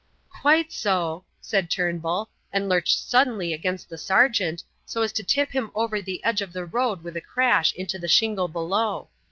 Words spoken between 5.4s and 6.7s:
him over the edge of the